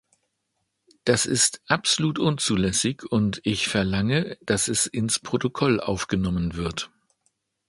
Das 1.05 1.27
ist 1.27 1.61
absolut 1.67 2.17
unzulässig, 2.17 3.03
und 3.11 3.39
ich 3.43 3.67
verlange, 3.67 4.35
dass 4.41 4.67
es 4.67 4.87
ins 4.87 5.19
Protokoll 5.19 5.79
aufgenommen 5.79 6.55
wird. 6.55 6.89